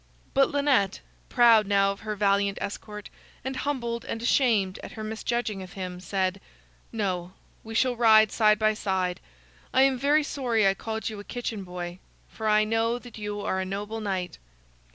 But 0.33 0.49
Lynette, 0.49 0.99
proud 1.29 1.67
now 1.67 1.91
of 1.91 1.99
her 1.99 2.15
valiant 2.15 2.57
escort, 2.59 3.11
and 3.45 3.55
humbled 3.55 4.03
and 4.03 4.19
ashamed 4.19 4.79
at 4.81 4.93
her 4.93 5.03
misjudging 5.03 5.61
of 5.61 5.73
him, 5.73 5.99
said: 5.99 6.41
"No, 6.91 7.33
we 7.63 7.75
shall 7.75 7.95
ride 7.95 8.31
side 8.31 8.57
by 8.57 8.73
side. 8.73 9.19
I 9.71 9.83
am 9.83 9.99
very 9.99 10.23
sorry 10.23 10.67
I 10.67 10.73
called 10.73 11.07
you 11.11 11.19
a 11.19 11.23
kitchen 11.23 11.63
boy, 11.63 11.99
for 12.27 12.47
I 12.47 12.63
know 12.63 12.97
that 12.97 13.19
you 13.19 13.41
are 13.41 13.59
a 13.59 13.63
noble 13.63 14.01
knight." 14.01 14.39